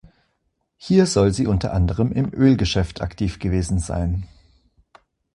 Hier 0.77 1.05
soll 1.05 1.31
sie 1.31 1.45
unter 1.45 1.73
anderem 1.73 2.11
im 2.11 2.33
Ölgeschäft 2.33 3.01
aktiv 3.01 3.37
gewesen 3.37 3.77
sein. 3.77 4.27